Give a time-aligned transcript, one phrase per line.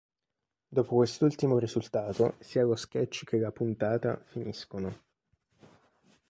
[0.67, 4.91] Dopo quest'ultimo risultato sia lo sketch che la puntata finiscono.